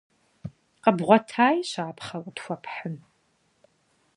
Къэбгъуэтаи 0.83 1.57
щапхъэу 1.69 2.23
къытхуэпхьын! 2.25 2.95